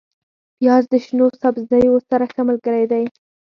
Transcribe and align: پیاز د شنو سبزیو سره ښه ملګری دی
پیاز 0.57 0.83
د 0.91 0.93
شنو 1.05 1.25
سبزیو 1.41 1.95
سره 2.09 2.25
ښه 2.33 2.41
ملګری 2.49 2.85
دی 2.91 3.05